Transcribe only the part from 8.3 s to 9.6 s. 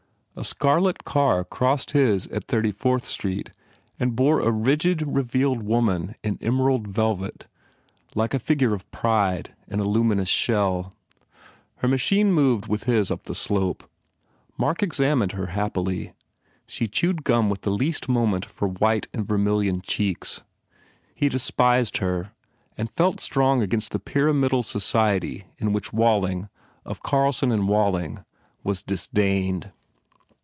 a figure of pride